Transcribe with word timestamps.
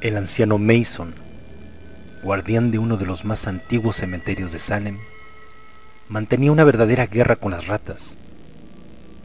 El 0.00 0.16
anciano 0.16 0.56
Mason, 0.56 1.12
guardián 2.22 2.70
de 2.70 2.78
uno 2.78 2.96
de 2.96 3.04
los 3.04 3.26
más 3.26 3.46
antiguos 3.46 3.96
cementerios 3.96 4.50
de 4.50 4.58
Salem, 4.58 4.96
mantenía 6.08 6.52
una 6.52 6.64
verdadera 6.64 7.04
guerra 7.04 7.36
con 7.36 7.50
las 7.50 7.66
ratas. 7.66 8.16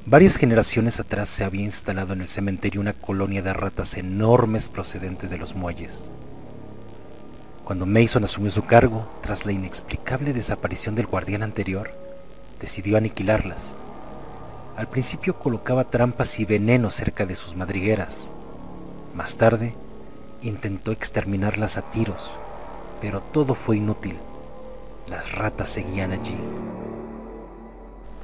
Varias 0.06 0.36
generaciones 0.36 1.00
atrás 1.00 1.30
se 1.30 1.46
había 1.46 1.62
instalado 1.62 2.12
en 2.12 2.20
el 2.20 2.28
cementerio 2.28 2.82
una 2.82 2.92
colonia 2.92 3.42
de 3.42 3.54
ratas 3.54 3.96
enormes 3.96 4.68
procedentes 4.68 5.30
de 5.30 5.38
los 5.38 5.56
muelles. 5.56 6.10
Cuando 7.64 7.86
Mason 7.86 8.26
asumió 8.26 8.52
su 8.52 8.66
cargo, 8.66 9.10
tras 9.22 9.46
la 9.46 9.54
inexplicable 9.54 10.34
desaparición 10.34 10.94
del 10.94 11.08
guardián 11.08 11.44
anterior, 11.44 11.90
decidió 12.60 12.98
aniquilarlas. 12.98 13.76
Al 14.76 14.90
principio 14.90 15.40
colocaba 15.40 15.86
trampas 15.86 16.38
y 16.38 16.44
veneno 16.44 16.90
cerca 16.92 17.26
de 17.26 17.36
sus 17.36 17.56
madrigueras. 17.56 18.30
Más 19.16 19.38
tarde, 19.38 19.74
Intentó 20.42 20.92
exterminarlas 20.92 21.78
a 21.78 21.82
tiros, 21.82 22.32
pero 23.02 23.22
todo 23.22 23.56
fue 23.56 23.78
inútil. 23.78 24.18
Las 25.10 25.34
ratas 25.34 25.70
seguían 25.70 26.12
allí. 26.12 26.38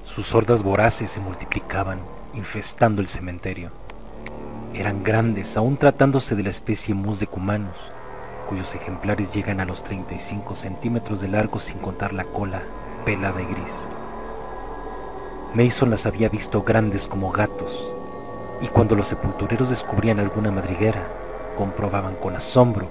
Sus 0.03 0.33
hordas 0.33 0.63
voraces 0.63 1.11
se 1.11 1.19
multiplicaban, 1.19 1.99
infestando 2.33 3.01
el 3.01 3.07
cementerio. 3.07 3.71
Eran 4.73 5.03
grandes, 5.03 5.57
aún 5.57 5.77
tratándose 5.77 6.35
de 6.35 6.43
la 6.43 6.49
especie 6.49 6.95
mus 6.95 7.19
de 7.19 7.27
cumanos, 7.27 7.75
cuyos 8.49 8.73
ejemplares 8.75 9.29
llegan 9.29 9.59
a 9.59 9.65
los 9.65 9.83
35 9.83 10.55
centímetros 10.55 11.21
de 11.21 11.27
largo 11.27 11.59
sin 11.59 11.77
contar 11.77 12.13
la 12.13 12.25
cola 12.25 12.61
pelada 13.05 13.41
y 13.41 13.45
gris. 13.45 13.87
Mason 15.53 15.89
las 15.89 16.05
había 16.05 16.29
visto 16.29 16.63
grandes 16.63 17.07
como 17.07 17.31
gatos, 17.31 17.91
y 18.61 18.67
cuando 18.67 18.95
los 18.95 19.07
sepultureros 19.07 19.69
descubrían 19.69 20.19
alguna 20.19 20.51
madriguera, 20.51 21.07
comprobaban 21.61 22.15
con 22.15 22.35
asombro 22.35 22.89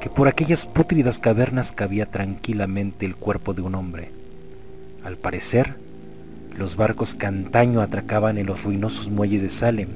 que 0.00 0.08
por 0.08 0.28
aquellas 0.28 0.64
pútridas 0.64 1.18
cavernas 1.18 1.72
cabía 1.72 2.06
tranquilamente 2.06 3.04
el 3.04 3.16
cuerpo 3.16 3.52
de 3.52 3.60
un 3.60 3.74
hombre. 3.74 4.10
Al 5.04 5.18
parecer, 5.18 5.74
los 6.56 6.76
barcos 6.76 7.14
que 7.14 7.26
antaño 7.26 7.82
atracaban 7.82 8.38
en 8.38 8.46
los 8.46 8.64
ruinosos 8.64 9.10
muelles 9.10 9.42
de 9.42 9.50
Salem 9.50 9.90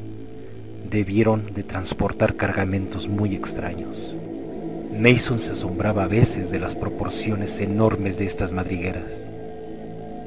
debieron 0.91 1.55
de 1.55 1.63
transportar 1.63 2.37
cargamentos 2.37 3.09
muy 3.09 3.35
extraños. 3.35 4.15
Mason 4.95 5.39
se 5.39 5.53
asombraba 5.53 6.05
a 6.05 6.09
veces 6.09 6.51
de 6.51 6.61
las 6.61 6.77
proporciones 6.77 7.61
enormes 7.61 8.19
de 8.19 8.27
estas 8.27 8.53
madrigueras. 8.53 9.11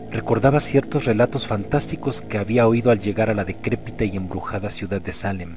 Recordaba 0.10 0.60
ciertos 0.60 1.06
relatos 1.06 1.46
fantásticos 1.46 2.22
que 2.22 2.40
había 2.40 2.68
oído 2.68 2.90
al 2.90 3.00
llegar 3.00 3.30
a 3.30 3.36
la 3.36 3.46
decrépita 3.46 4.06
y 4.06 4.18
embrujada 4.18 4.72
ciudad 4.72 5.02
de 5.02 5.14
Salem 5.14 5.56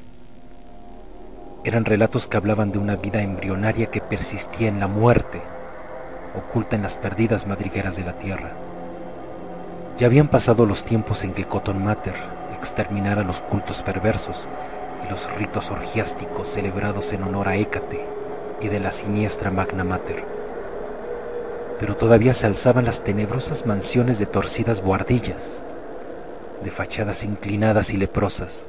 eran 1.69 1.85
relatos 1.85 2.29
que 2.29 2.39
hablaban 2.39 2.73
de 2.73 2.79
una 2.79 2.97
vida 2.97 3.21
embrionaria 3.21 3.87
que 3.87 4.01
persistía 4.01 4.69
en 4.69 4.81
la 4.81 4.89
muerte, 4.89 5.43
oculta 6.35 6.77
en 6.77 6.83
las 6.83 6.97
perdidas 6.97 7.47
madrigueras 7.47 7.97
de 7.97 8.05
la 8.05 8.15
tierra. 8.15 8.53
Ya 9.99 10.07
habían 10.07 10.29
pasado 10.29 10.65
los 10.65 10.85
tiempos 10.85 11.25
en 11.25 11.35
que 11.35 11.45
Cotton 11.45 11.85
Mater 11.85 12.15
exterminara 12.59 13.23
los 13.23 13.41
cultos 13.41 13.83
perversos 13.83 14.49
y 15.07 15.11
los 15.11 15.31
ritos 15.35 15.71
orgiásticos 15.71 16.49
celebrados 16.49 17.13
en 17.13 17.23
honor 17.23 17.49
a 17.49 17.57
Hécate 17.57 18.03
y 18.63 18.69
de 18.69 18.81
la 18.81 18.91
siniestra 18.91 19.51
Magna 19.51 19.85
Mater. 19.85 20.25
Pero 21.79 21.97
todavía 21.97 22.33
se 22.33 22.47
alzaban 22.47 22.87
las 22.87 23.05
tenebrosas 23.05 23.67
mansiones 23.67 24.19
de 24.19 24.27
torcidas 24.27 24.81
buhardillas, 24.81 25.63
de 26.65 26.71
fachadas 26.71 27.25
inclinadas 27.25 27.91
y 27.91 27.99
leprosas, 27.99 28.69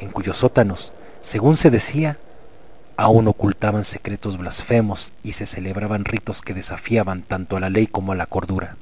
en 0.00 0.10
cuyos 0.10 0.38
sótanos 0.38 0.92
según 1.24 1.56
se 1.56 1.70
decía, 1.70 2.18
aún 2.96 3.28
ocultaban 3.28 3.84
secretos 3.84 4.38
blasfemos 4.38 5.12
y 5.22 5.32
se 5.32 5.46
celebraban 5.46 6.04
ritos 6.04 6.42
que 6.42 6.54
desafiaban 6.54 7.22
tanto 7.22 7.56
a 7.56 7.60
la 7.60 7.70
ley 7.70 7.86
como 7.86 8.12
a 8.12 8.16
la 8.16 8.26
cordura. 8.26 8.76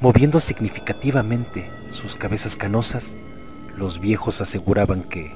Moviendo 0.00 0.40
significativamente 0.40 1.70
sus 1.90 2.16
cabezas 2.16 2.56
canosas, 2.56 3.16
los 3.76 4.00
viejos 4.00 4.40
aseguraban 4.40 5.02
que, 5.02 5.34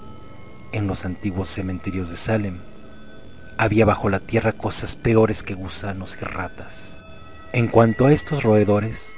en 0.73 0.87
los 0.87 1.05
antiguos 1.05 1.49
cementerios 1.49 2.11
de 2.11 2.17
Salem, 2.17 2.59
había 3.59 3.87
bajo 3.87 4.09
la 4.09 4.21
tierra 4.21 4.53
cosas 4.53 4.97
peores 4.97 5.43
que 5.43 5.55
gusanos 5.55 6.19
y 6.21 6.25
ratas. 6.25 6.99
En 7.53 7.69
cuanto 7.69 8.07
a 8.07 8.13
estos 8.13 8.43
roedores, 8.43 9.15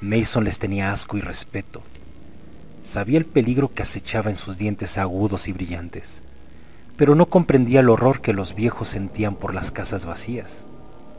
Mason 0.00 0.44
les 0.44 0.58
tenía 0.58 0.92
asco 0.92 1.16
y 1.16 1.20
respeto, 1.20 1.82
Sabía 2.88 3.18
el 3.18 3.26
peligro 3.26 3.74
que 3.74 3.82
acechaba 3.82 4.30
en 4.30 4.36
sus 4.36 4.56
dientes 4.56 4.96
agudos 4.96 5.46
y 5.46 5.52
brillantes, 5.52 6.22
pero 6.98 7.14
no 7.14 7.26
comprendía 7.26 7.78
el 7.78 7.90
horror 7.90 8.20
que 8.20 8.32
los 8.32 8.56
viejos 8.56 8.88
sentían 8.88 9.36
por 9.36 9.54
las 9.54 9.70
casas 9.70 10.04
vacías, 10.04 10.64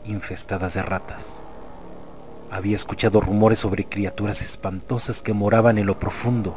infestadas 0.04 0.74
de 0.74 0.82
ratas. 0.82 1.40
Había 2.50 2.76
escuchado 2.76 3.22
rumores 3.22 3.60
sobre 3.60 3.86
criaturas 3.86 4.42
espantosas 4.42 5.22
que 5.22 5.32
moraban 5.32 5.78
en 5.78 5.86
lo 5.86 5.98
profundo 5.98 6.54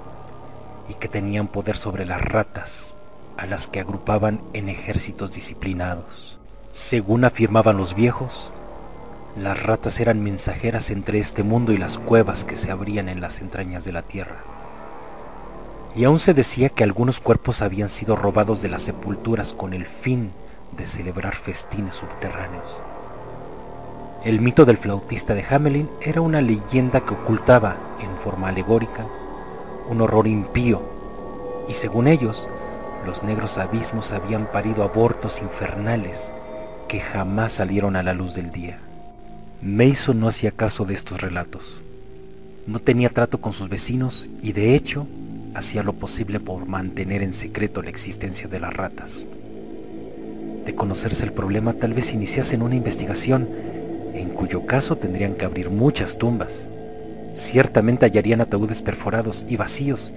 y 0.89 0.95
que 0.95 1.07
tenían 1.07 1.47
poder 1.47 1.77
sobre 1.77 2.03
las 2.03 2.21
ratas, 2.21 2.95
a 3.37 3.45
las 3.45 3.69
que 3.69 3.79
agrupaban 3.79 4.41
en 4.51 4.67
ejércitos 4.67 5.31
disciplinados. 5.31 6.37
Según 6.73 7.23
afirmaban 7.23 7.77
los 7.77 7.95
viejos, 7.95 8.51
las 9.37 9.63
ratas 9.63 10.01
eran 10.01 10.21
mensajeras 10.21 10.91
entre 10.91 11.19
este 11.19 11.43
mundo 11.43 11.71
y 11.71 11.77
las 11.77 11.97
cuevas 11.97 12.43
que 12.43 12.57
se 12.57 12.71
abrían 12.71 13.07
en 13.07 13.21
las 13.21 13.39
entrañas 13.39 13.85
de 13.85 13.93
la 13.93 14.01
tierra 14.01 14.35
y 15.95 16.05
aún 16.05 16.19
se 16.19 16.33
decía 16.33 16.69
que 16.69 16.83
algunos 16.83 17.19
cuerpos 17.19 17.61
habían 17.61 17.89
sido 17.89 18.15
robados 18.15 18.61
de 18.61 18.69
las 18.69 18.83
sepulturas 18.83 19.53
con 19.53 19.73
el 19.73 19.85
fin 19.85 20.31
de 20.75 20.87
celebrar 20.87 21.35
festines 21.35 21.95
subterráneos. 21.95 22.65
El 24.23 24.41
mito 24.41 24.65
del 24.65 24.77
flautista 24.77 25.33
de 25.35 25.43
Hamelin 25.43 25.89
era 26.01 26.21
una 26.21 26.41
leyenda 26.41 27.01
que 27.01 27.13
ocultaba, 27.13 27.75
en 28.01 28.15
forma 28.17 28.47
alegórica, 28.47 29.05
un 29.89 30.01
horror 30.01 30.27
impío, 30.27 30.81
y 31.67 31.73
según 31.73 32.07
ellos, 32.07 32.47
los 33.05 33.21
negros 33.21 33.57
abismos 33.57 34.11
habían 34.11 34.45
parido 34.45 34.83
abortos 34.83 35.41
infernales 35.41 36.29
que 36.87 37.01
jamás 37.01 37.51
salieron 37.51 37.95
a 37.95 38.03
la 38.03 38.13
luz 38.13 38.33
del 38.33 38.51
día. 38.51 38.79
Mason 39.61 40.19
no 40.19 40.27
hacía 40.29 40.51
caso 40.51 40.85
de 40.85 40.93
estos 40.93 41.21
relatos. 41.21 41.81
No 42.65 42.79
tenía 42.79 43.09
trato 43.09 43.41
con 43.41 43.51
sus 43.51 43.67
vecinos 43.67 44.29
y 44.41 44.53
de 44.53 44.75
hecho 44.75 45.05
hacía 45.53 45.83
lo 45.83 45.93
posible 45.93 46.39
por 46.39 46.65
mantener 46.65 47.21
en 47.21 47.33
secreto 47.33 47.81
la 47.81 47.89
existencia 47.89 48.47
de 48.47 48.59
las 48.59 48.73
ratas. 48.73 49.27
De 50.65 50.75
conocerse 50.75 51.25
el 51.25 51.33
problema, 51.33 51.73
tal 51.73 51.93
vez 51.93 52.13
iniciasen 52.13 52.61
una 52.61 52.75
investigación, 52.75 53.47
en 54.13 54.29
cuyo 54.29 54.65
caso 54.65 54.95
tendrían 54.95 55.35
que 55.35 55.45
abrir 55.45 55.69
muchas 55.69 56.17
tumbas. 56.17 56.69
Ciertamente 57.35 58.05
hallarían 58.05 58.41
ataúdes 58.41 58.81
perforados 58.81 59.45
y 59.47 59.57
vacíos 59.57 60.13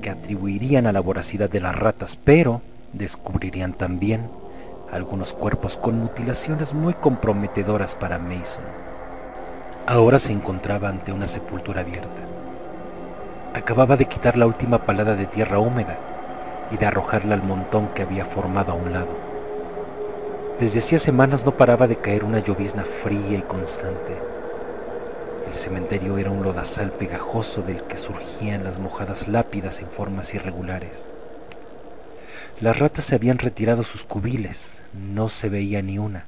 que 0.00 0.10
atribuirían 0.10 0.86
a 0.86 0.92
la 0.92 1.00
voracidad 1.00 1.50
de 1.50 1.60
las 1.60 1.76
ratas, 1.76 2.16
pero 2.16 2.62
descubrirían 2.92 3.72
también 3.72 4.22
algunos 4.90 5.32
cuerpos 5.32 5.76
con 5.76 5.98
mutilaciones 5.98 6.74
muy 6.74 6.94
comprometedoras 6.94 7.94
para 7.94 8.18
Mason. 8.18 8.64
Ahora 9.86 10.18
se 10.18 10.32
encontraba 10.32 10.88
ante 10.88 11.12
una 11.12 11.28
sepultura 11.28 11.80
abierta 11.80 12.31
Acababa 13.54 13.98
de 13.98 14.06
quitar 14.06 14.38
la 14.38 14.46
última 14.46 14.86
palada 14.86 15.14
de 15.14 15.26
tierra 15.26 15.58
húmeda 15.58 15.98
y 16.70 16.78
de 16.78 16.86
arrojarla 16.86 17.34
al 17.34 17.42
montón 17.42 17.88
que 17.88 18.02
había 18.02 18.24
formado 18.24 18.72
a 18.72 18.74
un 18.74 18.92
lado. 18.92 19.14
Desde 20.58 20.78
hacía 20.78 20.98
semanas 20.98 21.44
no 21.44 21.52
paraba 21.52 21.86
de 21.86 21.96
caer 21.96 22.24
una 22.24 22.38
llovizna 22.38 22.84
fría 22.84 23.38
y 23.38 23.42
constante. 23.42 24.16
El 25.46 25.52
cementerio 25.52 26.16
era 26.16 26.30
un 26.30 26.42
lodazal 26.42 26.92
pegajoso 26.92 27.60
del 27.60 27.82
que 27.82 27.98
surgían 27.98 28.64
las 28.64 28.78
mojadas 28.78 29.28
lápidas 29.28 29.80
en 29.80 29.88
formas 29.88 30.32
irregulares. 30.32 31.10
Las 32.60 32.78
ratas 32.78 33.04
se 33.04 33.16
habían 33.16 33.38
retirado 33.38 33.82
sus 33.82 34.04
cubiles, 34.04 34.80
no 34.94 35.28
se 35.28 35.50
veía 35.50 35.82
ni 35.82 35.98
una, 35.98 36.24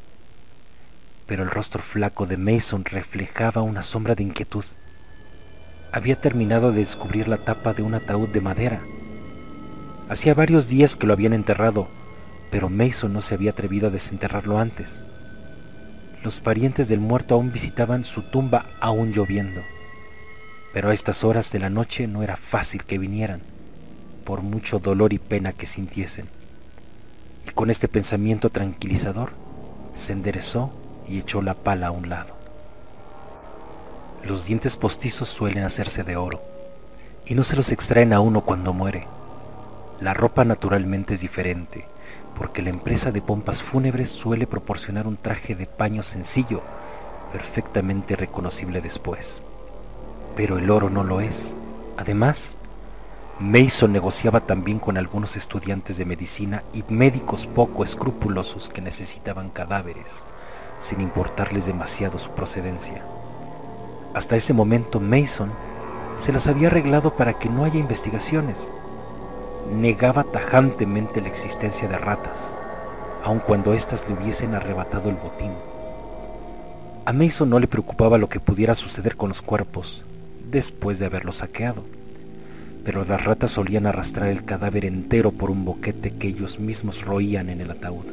pero 1.26 1.42
el 1.42 1.50
rostro 1.50 1.82
flaco 1.82 2.26
de 2.26 2.36
Mason 2.36 2.84
reflejaba 2.84 3.62
una 3.62 3.82
sombra 3.82 4.14
de 4.14 4.24
inquietud 4.24 4.64
había 5.94 6.20
terminado 6.20 6.72
de 6.72 6.80
descubrir 6.80 7.28
la 7.28 7.36
tapa 7.36 7.72
de 7.72 7.82
un 7.82 7.94
ataúd 7.94 8.28
de 8.28 8.40
madera. 8.40 8.82
Hacía 10.08 10.34
varios 10.34 10.66
días 10.66 10.96
que 10.96 11.06
lo 11.06 11.12
habían 11.12 11.32
enterrado, 11.32 11.86
pero 12.50 12.68
Mason 12.68 13.12
no 13.12 13.20
se 13.20 13.34
había 13.34 13.52
atrevido 13.52 13.86
a 13.86 13.90
desenterrarlo 13.90 14.58
antes. 14.58 15.04
Los 16.24 16.40
parientes 16.40 16.88
del 16.88 16.98
muerto 16.98 17.36
aún 17.36 17.52
visitaban 17.52 18.04
su 18.04 18.22
tumba 18.22 18.66
aún 18.80 19.12
lloviendo, 19.12 19.60
pero 20.72 20.90
a 20.90 20.94
estas 20.94 21.22
horas 21.22 21.52
de 21.52 21.60
la 21.60 21.70
noche 21.70 22.08
no 22.08 22.24
era 22.24 22.36
fácil 22.36 22.82
que 22.82 22.98
vinieran, 22.98 23.40
por 24.24 24.42
mucho 24.42 24.80
dolor 24.80 25.12
y 25.12 25.20
pena 25.20 25.52
que 25.52 25.66
sintiesen. 25.66 26.26
Y 27.46 27.52
con 27.52 27.70
este 27.70 27.86
pensamiento 27.86 28.50
tranquilizador, 28.50 29.30
se 29.94 30.12
enderezó 30.12 30.72
y 31.08 31.20
echó 31.20 31.40
la 31.40 31.54
pala 31.54 31.86
a 31.86 31.92
un 31.92 32.08
lado. 32.08 32.43
Los 34.26 34.46
dientes 34.46 34.78
postizos 34.78 35.28
suelen 35.28 35.64
hacerse 35.64 36.02
de 36.02 36.16
oro, 36.16 36.40
y 37.26 37.34
no 37.34 37.44
se 37.44 37.56
los 37.56 37.70
extraen 37.70 38.14
a 38.14 38.20
uno 38.20 38.40
cuando 38.40 38.72
muere. 38.72 39.06
La 40.00 40.14
ropa 40.14 40.46
naturalmente 40.46 41.12
es 41.12 41.20
diferente, 41.20 41.84
porque 42.38 42.62
la 42.62 42.70
empresa 42.70 43.12
de 43.12 43.20
pompas 43.20 43.62
fúnebres 43.62 44.08
suele 44.08 44.46
proporcionar 44.46 45.06
un 45.06 45.18
traje 45.18 45.54
de 45.54 45.66
paño 45.66 46.02
sencillo, 46.02 46.62
perfectamente 47.32 48.16
reconocible 48.16 48.80
después. 48.80 49.42
Pero 50.34 50.56
el 50.56 50.70
oro 50.70 50.88
no 50.88 51.04
lo 51.04 51.20
es. 51.20 51.54
Además, 51.98 52.56
Mason 53.38 53.92
negociaba 53.92 54.40
también 54.40 54.78
con 54.78 54.96
algunos 54.96 55.36
estudiantes 55.36 55.98
de 55.98 56.06
medicina 56.06 56.62
y 56.72 56.82
médicos 56.88 57.46
poco 57.46 57.84
escrupulosos 57.84 58.70
que 58.70 58.80
necesitaban 58.80 59.50
cadáveres, 59.50 60.24
sin 60.80 61.02
importarles 61.02 61.66
demasiado 61.66 62.18
su 62.18 62.30
procedencia. 62.30 63.04
Hasta 64.14 64.36
ese 64.36 64.54
momento 64.54 65.00
Mason 65.00 65.50
se 66.16 66.32
las 66.32 66.46
había 66.46 66.68
arreglado 66.68 67.14
para 67.16 67.34
que 67.34 67.48
no 67.48 67.64
haya 67.64 67.78
investigaciones. 67.78 68.70
Negaba 69.72 70.24
tajantemente 70.24 71.20
la 71.20 71.28
existencia 71.28 71.88
de 71.88 71.98
ratas, 71.98 72.42
aun 73.24 73.40
cuando 73.40 73.74
éstas 73.74 74.04
le 74.08 74.14
hubiesen 74.14 74.54
arrebatado 74.54 75.10
el 75.10 75.16
botín. 75.16 75.52
A 77.04 77.12
Mason 77.12 77.50
no 77.50 77.58
le 77.58 77.66
preocupaba 77.66 78.16
lo 78.16 78.28
que 78.28 78.40
pudiera 78.40 78.74
suceder 78.74 79.16
con 79.16 79.28
los 79.28 79.42
cuerpos 79.42 80.04
después 80.50 80.98
de 80.98 81.06
haberlos 81.06 81.36
saqueado 81.36 81.82
pero 82.84 83.04
las 83.04 83.24
ratas 83.24 83.52
solían 83.52 83.86
arrastrar 83.86 84.28
el 84.28 84.44
cadáver 84.44 84.84
entero 84.84 85.32
por 85.32 85.50
un 85.50 85.64
boquete 85.64 86.12
que 86.12 86.28
ellos 86.28 86.60
mismos 86.60 87.04
roían 87.04 87.48
en 87.48 87.62
el 87.62 87.70
ataúd. 87.70 88.04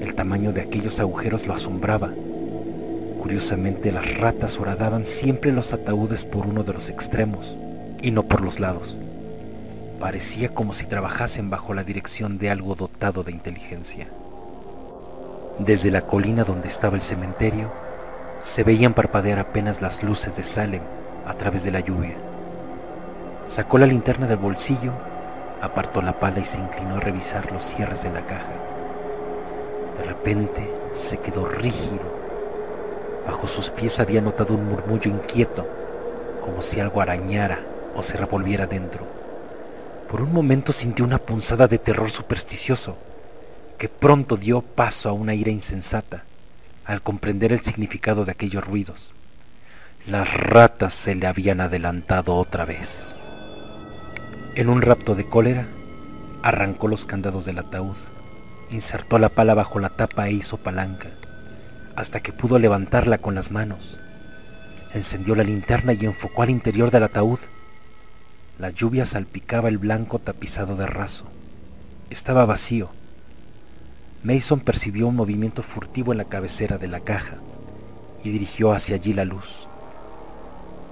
El 0.00 0.14
tamaño 0.14 0.52
de 0.52 0.60
aquellos 0.60 1.00
agujeros 1.00 1.46
lo 1.46 1.54
asombraba. 1.54 2.10
Curiosamente, 3.20 3.92
las 3.92 4.18
ratas 4.18 4.58
horadaban 4.58 5.04
siempre 5.04 5.52
los 5.52 5.72
ataúdes 5.72 6.24
por 6.24 6.46
uno 6.46 6.62
de 6.62 6.72
los 6.72 6.88
extremos 6.88 7.56
y 8.00 8.10
no 8.10 8.22
por 8.22 8.40
los 8.40 8.60
lados. 8.60 8.96
Parecía 9.98 10.54
como 10.54 10.72
si 10.72 10.86
trabajasen 10.86 11.50
bajo 11.50 11.74
la 11.74 11.82
dirección 11.82 12.38
de 12.38 12.50
algo 12.50 12.76
dotado 12.76 13.24
de 13.24 13.32
inteligencia. 13.32 14.06
Desde 15.58 15.90
la 15.90 16.02
colina 16.02 16.44
donde 16.44 16.68
estaba 16.68 16.94
el 16.94 17.02
cementerio, 17.02 17.70
se 18.40 18.62
veían 18.62 18.94
parpadear 18.94 19.40
apenas 19.40 19.82
las 19.82 20.04
luces 20.04 20.36
de 20.36 20.44
Salem 20.44 20.82
a 21.26 21.34
través 21.34 21.64
de 21.64 21.72
la 21.72 21.80
lluvia. 21.80 22.14
Sacó 23.48 23.78
la 23.78 23.86
linterna 23.86 24.28
del 24.28 24.36
bolsillo, 24.36 24.92
apartó 25.60 26.02
la 26.02 26.12
pala 26.12 26.38
y 26.38 26.44
se 26.44 26.58
inclinó 26.58 26.96
a 26.96 27.00
revisar 27.00 27.50
los 27.50 27.64
cierres 27.64 28.04
de 28.04 28.10
la 28.10 28.24
caja. 28.24 28.52
De 29.98 30.04
repente 30.04 30.70
se 30.94 31.18
quedó 31.18 31.46
rígido. 31.46 32.27
Bajo 33.28 33.46
sus 33.46 33.68
pies 33.68 34.00
había 34.00 34.22
notado 34.22 34.54
un 34.54 34.64
murmullo 34.64 35.10
inquieto, 35.10 35.68
como 36.40 36.62
si 36.62 36.80
algo 36.80 37.02
arañara 37.02 37.60
o 37.94 38.02
se 38.02 38.16
revolviera 38.16 38.66
dentro. 38.66 39.06
Por 40.10 40.22
un 40.22 40.32
momento 40.32 40.72
sintió 40.72 41.04
una 41.04 41.18
punzada 41.18 41.68
de 41.68 41.76
terror 41.76 42.08
supersticioso, 42.08 42.96
que 43.76 43.90
pronto 43.90 44.38
dio 44.38 44.62
paso 44.62 45.10
a 45.10 45.12
una 45.12 45.34
ira 45.34 45.50
insensata 45.50 46.24
al 46.86 47.02
comprender 47.02 47.52
el 47.52 47.60
significado 47.60 48.24
de 48.24 48.32
aquellos 48.32 48.66
ruidos. 48.66 49.12
Las 50.06 50.32
ratas 50.32 50.94
se 50.94 51.14
le 51.14 51.26
habían 51.26 51.60
adelantado 51.60 52.34
otra 52.34 52.64
vez. 52.64 53.14
En 54.54 54.70
un 54.70 54.80
rapto 54.80 55.14
de 55.14 55.28
cólera, 55.28 55.66
arrancó 56.42 56.88
los 56.88 57.04
candados 57.04 57.44
del 57.44 57.58
ataúd, 57.58 57.96
insertó 58.70 59.18
la 59.18 59.28
pala 59.28 59.52
bajo 59.52 59.80
la 59.80 59.90
tapa 59.90 60.28
e 60.28 60.32
hizo 60.32 60.56
palanca, 60.56 61.10
hasta 61.98 62.20
que 62.20 62.32
pudo 62.32 62.60
levantarla 62.60 63.18
con 63.18 63.34
las 63.34 63.50
manos. 63.50 63.98
Encendió 64.94 65.34
la 65.34 65.42
linterna 65.42 65.92
y 65.94 66.04
enfocó 66.04 66.42
al 66.42 66.50
interior 66.50 66.92
del 66.92 67.02
ataúd. 67.02 67.40
La 68.56 68.70
lluvia 68.70 69.04
salpicaba 69.04 69.68
el 69.68 69.78
blanco 69.78 70.20
tapizado 70.20 70.76
de 70.76 70.86
raso. 70.86 71.24
Estaba 72.08 72.46
vacío. 72.46 72.90
Mason 74.22 74.60
percibió 74.60 75.08
un 75.08 75.16
movimiento 75.16 75.64
furtivo 75.64 76.12
en 76.12 76.18
la 76.18 76.24
cabecera 76.24 76.78
de 76.78 76.86
la 76.86 77.00
caja 77.00 77.34
y 78.22 78.30
dirigió 78.30 78.70
hacia 78.70 78.94
allí 78.94 79.12
la 79.12 79.24
luz. 79.24 79.66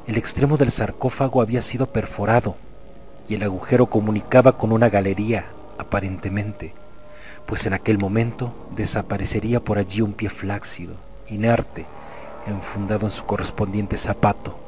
El 0.08 0.17
extremo 0.17 0.56
del 0.56 0.73
sarcófago 0.73 1.41
había 1.41 1.62
sido 1.62 1.87
perforado 1.87 2.56
y 3.29 3.37
el 3.37 3.44
agujero 3.44 3.87
comunicaba 3.87 4.58
con 4.58 4.73
una 4.73 4.88
galería, 4.88 5.47
aparentemente, 5.79 6.75
pues 7.46 7.66
en 7.66 7.72
aquel 7.72 7.98
momento 7.98 8.52
desaparecería 8.75 9.60
por 9.60 9.78
allí 9.78 10.00
un 10.00 10.12
pie 10.12 10.28
flácido, 10.28 10.94
inerte, 11.28 11.87
enfundado 12.46 13.06
en 13.06 13.12
su 13.12 13.25
correspondiente 13.25 13.96
zapato. 13.96 14.58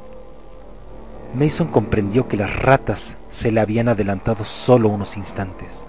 Mason 1.33 1.67
comprendió 1.67 2.27
que 2.27 2.37
las 2.37 2.55
ratas 2.61 3.15
se 3.29 3.51
le 3.51 3.59
habían 3.59 3.87
adelantado 3.87 4.45
solo 4.45 4.89
unos 4.89 5.17
instantes. 5.17 5.83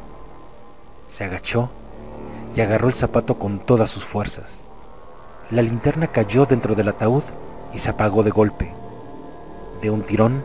Se 1.08 1.24
agachó 1.24 1.70
y 2.54 2.60
agarró 2.60 2.88
el 2.88 2.94
zapato 2.94 3.38
con 3.38 3.58
todas 3.60 3.88
sus 3.88 4.04
fuerzas. 4.04 4.60
La 5.50 5.62
linterna 5.62 6.08
cayó 6.08 6.44
dentro 6.44 6.74
del 6.74 6.88
ataúd 6.88 7.24
y 7.72 7.78
se 7.78 7.90
apagó 7.90 8.22
de 8.22 8.30
golpe. 8.30 8.72
De 9.80 9.90
un 9.90 10.02
tirón, 10.02 10.44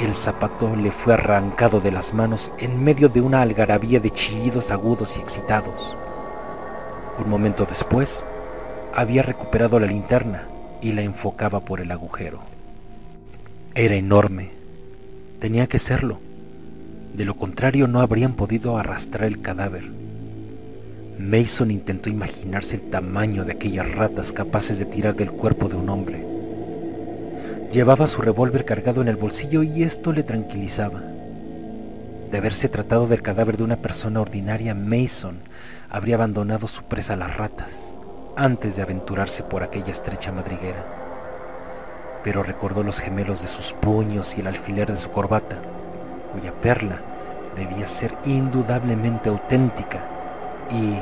el 0.00 0.14
zapato 0.14 0.74
le 0.74 0.90
fue 0.90 1.14
arrancado 1.14 1.80
de 1.80 1.90
las 1.90 2.14
manos 2.14 2.50
en 2.58 2.82
medio 2.82 3.08
de 3.08 3.20
una 3.20 3.42
algarabía 3.42 4.00
de 4.00 4.10
chillidos 4.10 4.70
agudos 4.70 5.16
y 5.16 5.20
excitados. 5.20 5.94
Un 7.18 7.28
momento 7.28 7.64
después, 7.64 8.24
había 8.94 9.22
recuperado 9.22 9.78
la 9.78 9.86
linterna 9.86 10.46
y 10.80 10.92
la 10.92 11.02
enfocaba 11.02 11.60
por 11.60 11.80
el 11.80 11.90
agujero. 11.90 12.40
Era 13.74 13.94
enorme. 13.94 14.50
Tenía 15.40 15.66
que 15.66 15.78
serlo. 15.78 16.18
De 17.14 17.24
lo 17.24 17.36
contrario 17.36 17.86
no 17.86 18.00
habrían 18.00 18.34
podido 18.34 18.78
arrastrar 18.78 19.24
el 19.24 19.40
cadáver. 19.40 19.90
Mason 21.18 21.70
intentó 21.70 22.10
imaginarse 22.10 22.76
el 22.76 22.82
tamaño 22.82 23.44
de 23.44 23.52
aquellas 23.52 23.90
ratas 23.92 24.32
capaces 24.32 24.78
de 24.78 24.86
tirar 24.86 25.14
del 25.14 25.30
cuerpo 25.30 25.68
de 25.68 25.76
un 25.76 25.88
hombre. 25.88 26.31
Llevaba 27.72 28.06
su 28.06 28.20
revólver 28.20 28.66
cargado 28.66 29.00
en 29.00 29.08
el 29.08 29.16
bolsillo 29.16 29.62
y 29.62 29.82
esto 29.82 30.12
le 30.12 30.22
tranquilizaba. 30.22 31.00
De 32.30 32.36
haberse 32.36 32.68
tratado 32.68 33.06
del 33.06 33.22
cadáver 33.22 33.56
de 33.56 33.64
una 33.64 33.76
persona 33.76 34.20
ordinaria, 34.20 34.74
Mason 34.74 35.38
habría 35.88 36.16
abandonado 36.16 36.68
su 36.68 36.82
presa 36.82 37.14
a 37.14 37.16
las 37.16 37.34
ratas 37.34 37.94
antes 38.36 38.76
de 38.76 38.82
aventurarse 38.82 39.42
por 39.42 39.62
aquella 39.62 39.90
estrecha 39.90 40.32
madriguera. 40.32 40.84
Pero 42.22 42.42
recordó 42.42 42.82
los 42.82 43.00
gemelos 43.00 43.40
de 43.40 43.48
sus 43.48 43.72
puños 43.72 44.36
y 44.36 44.40
el 44.42 44.48
alfiler 44.48 44.92
de 44.92 44.98
su 44.98 45.10
corbata, 45.10 45.56
cuya 46.34 46.52
perla 46.52 47.00
debía 47.56 47.88
ser 47.88 48.12
indudablemente 48.26 49.30
auténtica, 49.30 50.00
y, 50.70 50.98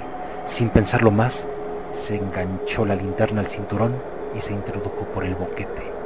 sin 0.46 0.68
pensarlo 0.68 1.10
más, 1.10 1.48
se 1.92 2.14
enganchó 2.14 2.84
la 2.84 2.94
linterna 2.94 3.40
al 3.40 3.48
cinturón 3.48 3.92
y 4.36 4.40
se 4.40 4.52
introdujo 4.52 5.04
por 5.12 5.24
el 5.24 5.34
boquete. 5.34 5.99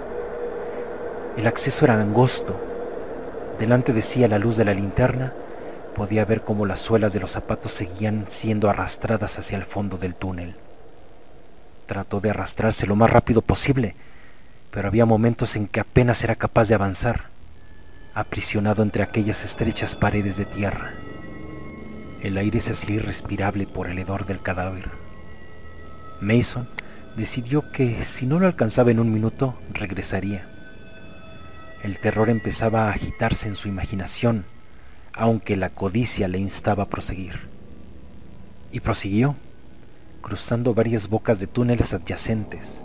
El 1.36 1.48
acceso 1.48 1.84
era 1.84 2.00
angosto. 2.00 2.56
Delante 3.58 3.92
de 3.92 4.02
sí, 4.02 4.22
a 4.22 4.28
la 4.28 4.38
luz 4.38 4.56
de 4.56 4.64
la 4.64 4.74
linterna, 4.74 5.32
podía 5.94 6.24
ver 6.24 6.42
cómo 6.42 6.64
las 6.64 6.80
suelas 6.80 7.12
de 7.12 7.20
los 7.20 7.32
zapatos 7.32 7.72
seguían 7.72 8.26
siendo 8.28 8.70
arrastradas 8.70 9.38
hacia 9.38 9.58
el 9.58 9.64
fondo 9.64 9.96
del 9.96 10.14
túnel. 10.14 10.54
Trató 11.86 12.20
de 12.20 12.30
arrastrarse 12.30 12.86
lo 12.86 12.96
más 12.96 13.10
rápido 13.10 13.42
posible, 13.42 13.94
pero 14.70 14.88
había 14.88 15.06
momentos 15.06 15.56
en 15.56 15.66
que 15.66 15.80
apenas 15.80 16.22
era 16.22 16.36
capaz 16.36 16.68
de 16.68 16.74
avanzar, 16.76 17.26
aprisionado 18.14 18.82
entre 18.82 19.02
aquellas 19.02 19.44
estrechas 19.44 19.96
paredes 19.96 20.36
de 20.36 20.44
tierra. 20.44 20.94
El 22.22 22.38
aire 22.38 22.60
se 22.60 22.72
hacía 22.72 22.96
irrespirable 22.96 23.66
por 23.66 23.88
el 23.88 23.98
hedor 23.98 24.24
del 24.24 24.40
cadáver. 24.40 24.88
Mason 26.20 26.68
decidió 27.16 27.70
que 27.70 28.02
si 28.04 28.26
no 28.26 28.38
lo 28.38 28.46
alcanzaba 28.46 28.92
en 28.92 29.00
un 29.00 29.12
minuto, 29.12 29.54
regresaría. 29.72 30.53
El 31.84 31.98
terror 31.98 32.30
empezaba 32.30 32.86
a 32.86 32.92
agitarse 32.92 33.46
en 33.46 33.56
su 33.56 33.68
imaginación, 33.68 34.46
aunque 35.12 35.54
la 35.54 35.68
codicia 35.68 36.28
le 36.28 36.38
instaba 36.38 36.84
a 36.84 36.88
proseguir. 36.88 37.40
Y 38.72 38.80
prosiguió, 38.80 39.36
cruzando 40.22 40.72
varias 40.72 41.08
bocas 41.10 41.40
de 41.40 41.46
túneles 41.46 41.92
adyacentes. 41.92 42.80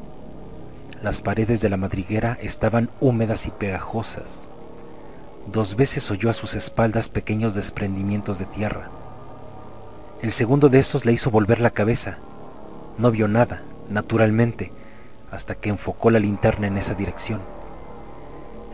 Las 1.02 1.22
paredes 1.22 1.62
de 1.62 1.70
la 1.70 1.78
madriguera 1.78 2.38
estaban 2.42 2.90
húmedas 3.00 3.46
y 3.46 3.52
pegajosas. 3.52 4.50
Dos 5.50 5.78
veces 5.78 6.12
oyó 6.12 6.30
a 6.30 6.34
sus 6.34 6.56
espaldas 6.56 7.08
pequeños 7.08 7.56
desprendimientos 7.56 8.38
de 8.38 8.48
tierra. 8.48 8.90
El 10.22 10.34
segundo 10.34 10.68
de 10.68 10.80
estos 10.80 11.06
le 11.06 11.14
hizo 11.14 11.32
volver 11.32 11.62
la 11.62 11.72
cabeza. 11.72 12.18
No 12.98 13.12
vio 13.12 13.30
nada, 13.30 13.62
naturalmente, 13.90 14.74
hasta 15.32 15.56
que 15.56 15.70
enfocó 15.70 16.12
la 16.12 16.20
linterna 16.20 16.68
en 16.68 16.78
esa 16.78 16.96
dirección. 16.96 17.40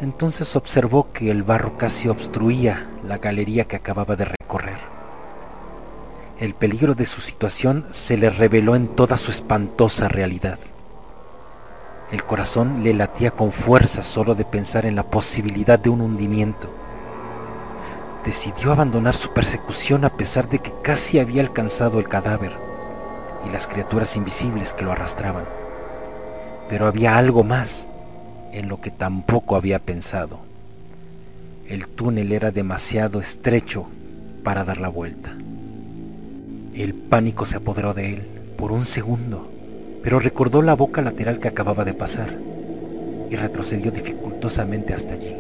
Entonces 0.02 0.56
observó 0.58 1.08
que 1.14 1.32
el 1.32 1.44
barro 1.44 1.78
casi 1.78 2.10
obstruía 2.10 2.88
la 3.08 3.18
galería 3.18 3.66
que 3.66 3.78
acababa 3.78 4.16
de 4.16 4.25
recorrer. 4.25 4.78
El 6.38 6.54
peligro 6.54 6.96
de 6.96 7.06
su 7.06 7.22
situación 7.22 7.86
se 7.92 8.18
le 8.18 8.30
reveló 8.30 8.75
en 8.75 8.90
toda 8.90 9.16
su 9.16 9.32
espantosa 9.32 10.10
realidad. 10.10 10.60
El 12.12 12.25
corazón 12.25 12.84
le 12.84 12.94
latía 12.94 13.32
con 13.32 13.54
fuerza 13.54 14.04
solo 14.04 14.36
de 14.36 14.44
pensar 14.44 14.86
en 14.86 14.98
la 14.98 15.04
posibilidad 15.04 15.80
de 15.80 15.90
un 15.90 16.02
hundimiento. 16.02 16.70
decidió 18.25 18.72
abandonar 18.72 19.16
su 19.16 19.32
persecución 19.34 20.04
a 20.04 20.10
pesar 20.10 20.50
de 20.50 20.58
que 20.58 20.74
casi 20.82 21.20
había 21.20 21.44
alcanzado 21.44 22.00
el 22.00 22.08
cadáver 22.08 22.54
y 23.48 23.52
las 23.52 23.68
criaturas 23.68 24.18
invisibles 24.18 24.74
que 24.74 24.84
lo 24.84 24.92
arrastraban. 24.92 25.46
Pero 26.68 26.88
había 26.88 27.18
algo 27.18 27.44
más 27.44 27.88
en 28.56 28.70
lo 28.70 28.82
que 28.82 28.90
tampoco 28.92 29.56
había 29.56 29.80
pensado. 29.80 30.40
El 31.68 31.88
túnel 31.88 32.32
era 32.32 32.52
demasiado 32.52 33.20
estrecho 33.20 33.88
para 34.44 34.64
dar 34.64 34.80
la 34.80 34.90
vuelta. 34.90 35.34
El 36.74 36.94
pánico 36.94 37.46
se 37.46 37.58
apoderó 37.58 37.94
de 37.94 38.14
él 38.14 38.28
por 38.58 38.72
un 38.72 38.86
segundo, 38.86 39.52
pero 40.04 40.20
recordó 40.20 40.62
la 40.62 40.76
boca 40.76 41.02
lateral 41.02 41.40
que 41.40 41.48
acababa 41.48 41.84
de 41.84 41.94
pasar 41.94 42.34
y 43.30 43.36
retrocedió 43.36 43.92
dificultosamente 43.92 44.94
hasta 44.94 45.14
allí. 45.14 45.36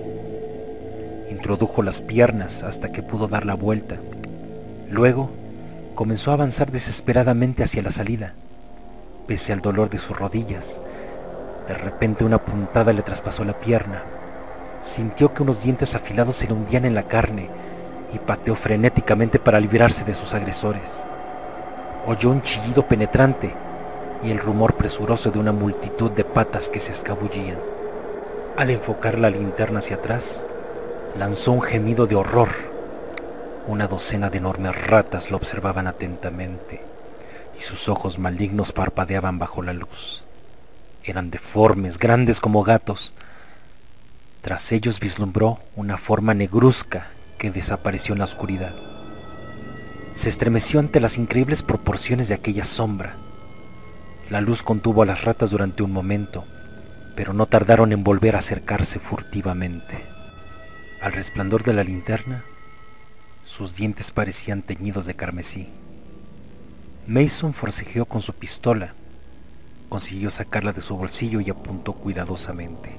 Introdujo 1.29 1.83
las 1.83 2.01
piernas 2.01 2.63
hasta 2.63 2.91
que 2.91 3.03
pudo 3.03 3.27
dar 3.27 3.45
la 3.45 3.53
vuelta. 3.53 3.97
Luego 4.89 5.29
comenzó 5.93 6.31
a 6.31 6.35
avanzar 6.35 6.71
desesperadamente 6.71 7.63
hacia 7.63 7.81
la 7.81 7.91
salida, 7.91 8.33
pese 9.27 9.53
al 9.53 9.61
dolor 9.61 9.89
de 9.89 9.99
sus 9.99 10.17
rodillas. 10.17 10.81
De 11.67 11.73
repente 11.73 12.23
una 12.23 12.37
puntada 12.37 12.93
le 12.93 13.01
traspasó 13.01 13.43
la 13.43 13.53
pierna. 13.53 14.03
Sintió 14.83 15.33
que 15.33 15.43
unos 15.43 15.63
dientes 15.63 15.95
afilados 15.95 16.35
se 16.35 16.47
le 16.47 16.53
hundían 16.53 16.85
en 16.85 16.93
la 16.93 17.03
carne 17.03 17.49
y 18.13 18.19
pateó 18.19 18.55
frenéticamente 18.55 19.39
para 19.39 19.59
librarse 19.59 20.03
de 20.03 20.13
sus 20.13 20.33
agresores. 20.33 21.03
Oyó 22.05 22.29
un 22.29 22.43
chillido 22.43 22.87
penetrante 22.87 23.53
y 24.23 24.31
el 24.31 24.37
rumor 24.37 24.75
presuroso 24.75 25.31
de 25.31 25.39
una 25.39 25.51
multitud 25.51 26.11
de 26.11 26.23
patas 26.23 26.69
que 26.69 26.79
se 26.79 26.91
escabullían. 26.91 27.57
Al 28.57 28.69
enfocar 28.69 29.17
la 29.17 29.29
linterna 29.29 29.79
hacia 29.79 29.97
atrás, 29.97 30.45
lanzó 31.17 31.51
un 31.51 31.61
gemido 31.61 32.05
de 32.05 32.15
horror. 32.15 32.49
Una 33.67 33.87
docena 33.87 34.29
de 34.29 34.37
enormes 34.37 34.87
ratas 34.87 35.31
lo 35.31 35.37
observaban 35.37 35.87
atentamente 35.87 36.81
y 37.57 37.63
sus 37.63 37.89
ojos 37.89 38.19
malignos 38.19 38.71
parpadeaban 38.71 39.39
bajo 39.39 39.61
la 39.61 39.73
luz. 39.73 40.24
Eran 41.05 41.29
deformes, 41.29 41.99
grandes 41.99 42.41
como 42.41 42.63
gatos. 42.63 43.13
Tras 44.41 44.71
ellos 44.71 44.99
vislumbró 44.99 45.59
una 45.75 45.99
forma 45.99 46.33
negruzca 46.33 47.07
que 47.37 47.51
desapareció 47.51 48.13
en 48.13 48.19
la 48.19 48.25
oscuridad. 48.25 48.75
Se 50.15 50.29
estremeció 50.29 50.79
ante 50.79 50.99
las 50.99 51.19
increíbles 51.19 51.61
proporciones 51.61 52.27
de 52.27 52.33
aquella 52.33 52.65
sombra. 52.65 53.17
La 54.31 54.41
luz 54.41 54.63
contuvo 54.63 55.03
a 55.03 55.05
las 55.05 55.23
ratas 55.25 55.51
durante 55.51 55.83
un 55.83 55.91
momento, 55.91 56.43
pero 57.15 57.33
no 57.33 57.45
tardaron 57.45 57.91
en 57.91 58.03
volver 58.03 58.35
a 58.35 58.39
acercarse 58.39 58.97
furtivamente. 58.97 60.03
Al 61.01 61.13
resplandor 61.13 61.63
de 61.63 61.73
la 61.73 61.83
linterna, 61.83 62.43
sus 63.43 63.75
dientes 63.75 64.09
parecían 64.09 64.63
teñidos 64.63 65.05
de 65.05 65.15
carmesí. 65.15 65.69
Mason 67.05 67.53
forcejeó 67.53 68.05
con 68.05 68.21
su 68.21 68.33
pistola, 68.33 68.95
consiguió 69.89 70.31
sacarla 70.31 70.73
de 70.73 70.81
su 70.81 70.97
bolsillo 70.97 71.39
y 71.39 71.49
apuntó 71.49 71.93
cuidadosamente. 71.93 72.95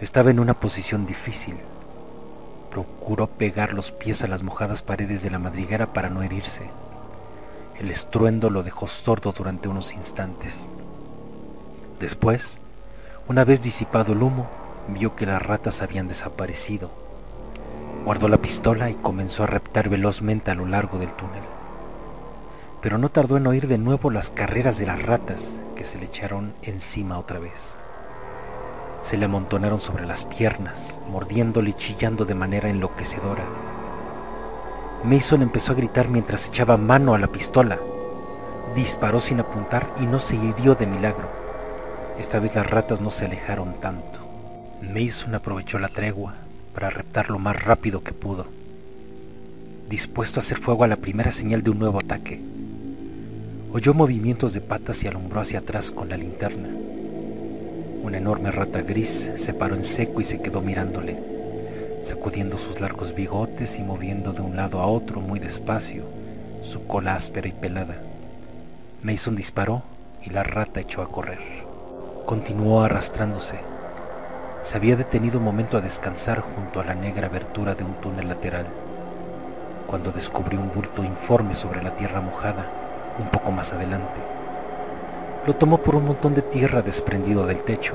Estaba 0.00 0.30
en 0.30 0.40
una 0.40 0.54
posición 0.54 1.06
difícil. 1.06 1.56
Procuró 2.70 3.26
pegar 3.28 3.72
los 3.72 3.92
pies 3.92 4.22
a 4.22 4.28
las 4.28 4.42
mojadas 4.42 4.82
paredes 4.82 5.22
de 5.22 5.30
la 5.30 5.38
madriguera 5.38 5.92
para 5.92 6.10
no 6.10 6.22
herirse. 6.22 6.68
El 7.78 7.90
estruendo 7.90 8.50
lo 8.50 8.62
dejó 8.62 8.88
sordo 8.88 9.32
durante 9.32 9.68
unos 9.68 9.94
instantes. 9.94 10.66
Después, 11.98 12.58
una 13.28 13.44
vez 13.44 13.62
disipado 13.62 14.12
el 14.12 14.22
humo, 14.22 14.46
vio 14.88 15.16
que 15.16 15.26
las 15.26 15.42
ratas 15.42 15.82
habían 15.82 16.08
desaparecido. 16.08 16.90
Guardó 18.04 18.28
la 18.28 18.38
pistola 18.38 18.90
y 18.90 18.94
comenzó 18.94 19.44
a 19.44 19.46
reptar 19.46 19.88
velozmente 19.88 20.50
a 20.50 20.54
lo 20.54 20.66
largo 20.66 20.98
del 20.98 21.10
túnel. 21.10 21.42
Pero 22.86 22.98
no 22.98 23.08
tardó 23.08 23.36
en 23.36 23.48
oír 23.48 23.66
de 23.66 23.78
nuevo 23.78 24.12
las 24.12 24.30
carreras 24.30 24.78
de 24.78 24.86
las 24.86 25.02
ratas 25.02 25.56
que 25.74 25.82
se 25.82 25.98
le 25.98 26.04
echaron 26.04 26.52
encima 26.62 27.18
otra 27.18 27.40
vez. 27.40 27.78
Se 29.02 29.16
le 29.16 29.24
amontonaron 29.24 29.80
sobre 29.80 30.06
las 30.06 30.22
piernas, 30.22 31.00
mordiéndole 31.10 31.70
y 31.70 31.72
chillando 31.72 32.24
de 32.24 32.36
manera 32.36 32.68
enloquecedora. 32.68 33.42
Mason 35.02 35.42
empezó 35.42 35.72
a 35.72 35.74
gritar 35.74 36.08
mientras 36.10 36.46
echaba 36.46 36.76
mano 36.76 37.14
a 37.14 37.18
la 37.18 37.26
pistola. 37.26 37.76
Disparó 38.76 39.18
sin 39.18 39.40
apuntar 39.40 39.88
y 40.00 40.06
no 40.06 40.20
se 40.20 40.36
hirió 40.36 40.76
de 40.76 40.86
milagro. 40.86 41.28
Esta 42.20 42.38
vez 42.38 42.54
las 42.54 42.70
ratas 42.70 43.00
no 43.00 43.10
se 43.10 43.24
alejaron 43.24 43.80
tanto. 43.80 44.20
Mason 44.80 45.34
aprovechó 45.34 45.80
la 45.80 45.88
tregua 45.88 46.34
para 46.72 46.90
reptar 46.90 47.30
lo 47.30 47.40
más 47.40 47.60
rápido 47.64 48.04
que 48.04 48.12
pudo, 48.12 48.46
dispuesto 49.90 50.38
a 50.38 50.44
hacer 50.44 50.58
fuego 50.58 50.84
a 50.84 50.86
la 50.86 50.98
primera 50.98 51.32
señal 51.32 51.64
de 51.64 51.70
un 51.70 51.80
nuevo 51.80 51.98
ataque. 51.98 52.54
Oyó 53.72 53.94
movimientos 53.94 54.52
de 54.54 54.60
patas 54.60 55.02
y 55.02 55.08
alumbró 55.08 55.40
hacia 55.40 55.58
atrás 55.58 55.90
con 55.90 56.08
la 56.08 56.16
linterna. 56.16 56.68
Una 58.02 58.18
enorme 58.18 58.50
rata 58.50 58.82
gris 58.82 59.30
se 59.36 59.52
paró 59.52 59.74
en 59.74 59.84
seco 59.84 60.20
y 60.20 60.24
se 60.24 60.40
quedó 60.40 60.60
mirándole, 60.60 61.18
sacudiendo 62.02 62.58
sus 62.58 62.80
largos 62.80 63.14
bigotes 63.14 63.78
y 63.78 63.82
moviendo 63.82 64.32
de 64.32 64.40
un 64.40 64.56
lado 64.56 64.80
a 64.80 64.86
otro 64.86 65.20
muy 65.20 65.40
despacio 65.40 66.04
su 66.62 66.86
cola 66.86 67.14
áspera 67.14 67.48
y 67.48 67.52
pelada. 67.52 68.00
Mason 69.02 69.36
disparó 69.36 69.82
y 70.24 70.30
la 70.30 70.42
rata 70.42 70.80
echó 70.80 71.02
a 71.02 71.10
correr. 71.10 71.40
Continuó 72.24 72.82
arrastrándose 72.82 73.56
se 74.66 74.76
había 74.76 74.96
detenido 74.96 75.38
un 75.38 75.44
momento 75.44 75.76
a 75.76 75.80
descansar 75.80 76.40
junto 76.40 76.80
a 76.80 76.84
la 76.84 76.96
negra 76.96 77.28
abertura 77.28 77.76
de 77.76 77.84
un 77.84 77.94
túnel 78.00 78.26
lateral, 78.26 78.66
cuando 79.86 80.10
descubrió 80.10 80.58
un 80.58 80.72
bulto 80.72 81.04
informe 81.04 81.54
sobre 81.54 81.84
la 81.84 81.94
tierra 81.94 82.20
mojada 82.20 82.66
un 83.18 83.28
poco 83.28 83.50
más 83.52 83.72
adelante. 83.72 84.20
Lo 85.46 85.54
tomó 85.54 85.78
por 85.78 85.94
un 85.94 86.06
montón 86.06 86.34
de 86.34 86.42
tierra 86.42 86.82
desprendido 86.82 87.46
del 87.46 87.62
techo. 87.62 87.94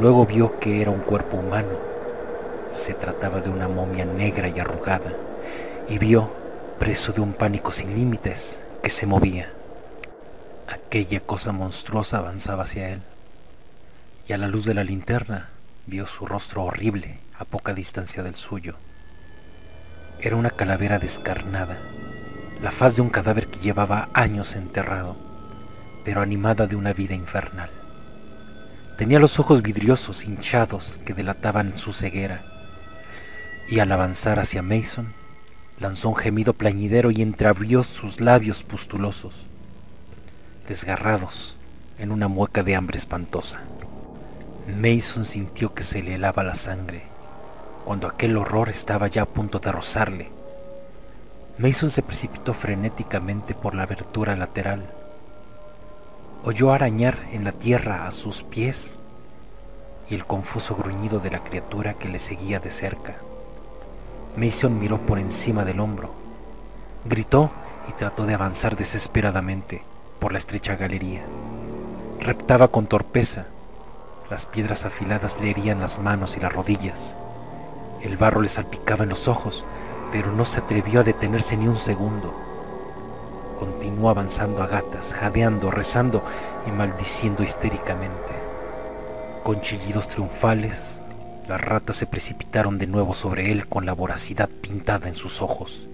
Luego 0.00 0.26
vio 0.26 0.58
que 0.58 0.82
era 0.82 0.90
un 0.90 1.00
cuerpo 1.00 1.36
humano. 1.36 1.78
Se 2.72 2.94
trataba 2.94 3.40
de 3.40 3.50
una 3.50 3.68
momia 3.68 4.04
negra 4.04 4.48
y 4.48 4.58
arrugada, 4.58 5.12
y 5.88 5.98
vio, 5.98 6.30
preso 6.78 7.12
de 7.12 7.20
un 7.20 7.32
pánico 7.32 7.70
sin 7.70 7.94
límites, 7.94 8.58
que 8.82 8.90
se 8.90 9.06
movía. 9.06 9.52
Aquella 10.68 11.20
cosa 11.20 11.52
monstruosa 11.52 12.18
avanzaba 12.18 12.64
hacia 12.64 12.90
él 12.90 13.00
y 14.26 14.32
a 14.32 14.38
la 14.38 14.48
luz 14.48 14.64
de 14.64 14.74
la 14.74 14.84
linterna 14.84 15.48
vio 15.86 16.06
su 16.06 16.26
rostro 16.26 16.64
horrible 16.64 17.18
a 17.38 17.44
poca 17.44 17.74
distancia 17.74 18.22
del 18.22 18.36
suyo. 18.36 18.76
Era 20.20 20.36
una 20.36 20.50
calavera 20.50 20.98
descarnada, 20.98 21.78
la 22.64 22.70
faz 22.70 22.96
de 22.96 23.02
un 23.02 23.10
cadáver 23.10 23.48
que 23.48 23.60
llevaba 23.60 24.08
años 24.14 24.56
enterrado, 24.56 25.16
pero 26.02 26.22
animada 26.22 26.66
de 26.66 26.76
una 26.76 26.94
vida 26.94 27.14
infernal. 27.14 27.68
Tenía 28.96 29.20
los 29.20 29.38
ojos 29.38 29.60
vidriosos, 29.60 30.24
hinchados, 30.24 30.98
que 31.04 31.12
delataban 31.12 31.76
su 31.76 31.92
ceguera, 31.92 32.42
y 33.68 33.80
al 33.80 33.92
avanzar 33.92 34.38
hacia 34.38 34.62
Mason, 34.62 35.12
lanzó 35.78 36.08
un 36.08 36.16
gemido 36.16 36.54
plañidero 36.54 37.10
y 37.10 37.20
entreabrió 37.20 37.82
sus 37.82 38.22
labios 38.22 38.62
pustulosos, 38.62 39.44
desgarrados 40.66 41.58
en 41.98 42.12
una 42.12 42.28
mueca 42.28 42.62
de 42.62 42.76
hambre 42.76 42.96
espantosa. 42.96 43.60
Mason 44.74 45.26
sintió 45.26 45.74
que 45.74 45.82
se 45.82 46.02
le 46.02 46.14
helaba 46.14 46.42
la 46.42 46.54
sangre 46.54 47.02
cuando 47.84 48.08
aquel 48.08 48.38
horror 48.38 48.70
estaba 48.70 49.08
ya 49.08 49.20
a 49.20 49.26
punto 49.26 49.58
de 49.58 49.70
rozarle. 49.70 50.33
Mason 51.56 51.88
se 51.88 52.02
precipitó 52.02 52.52
frenéticamente 52.52 53.54
por 53.54 53.74
la 53.76 53.84
abertura 53.84 54.34
lateral. 54.34 54.82
Oyó 56.44 56.72
arañar 56.72 57.18
en 57.32 57.44
la 57.44 57.52
tierra 57.52 58.08
a 58.08 58.12
sus 58.12 58.42
pies 58.42 58.98
y 60.10 60.16
el 60.16 60.26
confuso 60.26 60.74
gruñido 60.74 61.20
de 61.20 61.30
la 61.30 61.44
criatura 61.44 61.94
que 61.94 62.08
le 62.08 62.18
seguía 62.18 62.58
de 62.58 62.70
cerca. 62.70 63.16
Mason 64.36 64.80
miró 64.80 64.98
por 64.98 65.20
encima 65.20 65.64
del 65.64 65.78
hombro, 65.78 66.12
gritó 67.04 67.52
y 67.88 67.92
trató 67.92 68.26
de 68.26 68.34
avanzar 68.34 68.76
desesperadamente 68.76 69.82
por 70.18 70.32
la 70.32 70.38
estrecha 70.38 70.74
galería. 70.74 71.22
Reptaba 72.18 72.66
con 72.66 72.86
torpeza, 72.86 73.46
las 74.28 74.44
piedras 74.44 74.84
afiladas 74.84 75.40
le 75.40 75.50
herían 75.50 75.80
las 75.80 76.00
manos 76.00 76.36
y 76.36 76.40
las 76.40 76.52
rodillas. 76.52 77.16
El 78.02 78.16
barro 78.16 78.40
le 78.40 78.48
salpicaba 78.48 79.04
en 79.04 79.10
los 79.10 79.28
ojos, 79.28 79.64
pero 80.14 80.30
no 80.30 80.44
se 80.44 80.60
atrevió 80.60 81.00
a 81.00 81.02
detenerse 81.02 81.56
ni 81.56 81.66
un 81.66 81.76
segundo. 81.76 82.32
Continuó 83.58 84.10
avanzando 84.10 84.62
a 84.62 84.68
gatas, 84.68 85.12
jadeando, 85.12 85.72
rezando 85.72 86.22
y 86.68 86.70
maldiciendo 86.70 87.42
histéricamente. 87.42 88.32
Con 89.42 89.60
chillidos 89.60 90.06
triunfales, 90.06 91.00
las 91.48 91.60
ratas 91.60 91.96
se 91.96 92.06
precipitaron 92.06 92.78
de 92.78 92.86
nuevo 92.86 93.12
sobre 93.12 93.50
él 93.50 93.66
con 93.66 93.86
la 93.86 93.92
voracidad 93.92 94.48
pintada 94.48 95.08
en 95.08 95.16
sus 95.16 95.42
ojos. 95.42 95.88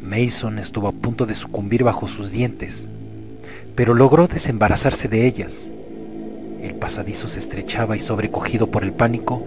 Mason 0.00 0.60
estuvo 0.60 0.86
a 0.86 0.92
punto 0.92 1.26
de 1.26 1.34
sucumbir 1.34 1.82
bajo 1.82 2.06
sus 2.06 2.30
dientes, 2.30 2.88
pero 3.74 3.94
logró 3.94 4.28
desembarazarse 4.28 5.08
de 5.08 5.26
ellas 5.26 5.72
el 6.62 6.74
pasadizo 6.76 7.28
se 7.28 7.38
estrechaba 7.38 7.96
y 7.96 8.00
sobrecogido 8.00 8.68
por 8.68 8.82
el 8.82 8.92
pánico, 8.92 9.44